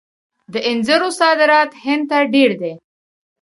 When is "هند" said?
1.83-2.03